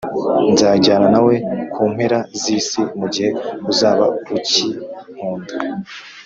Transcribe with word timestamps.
nzajyana 0.51 1.07
nawe 1.13 1.33
ku 1.73 1.81
mpera 1.93 2.19
z’isi 2.39 2.81
mu 2.99 3.07
gihe 3.13 3.29
uzaba 3.71 4.05
uki 4.37 4.67
nkunda 5.13 5.55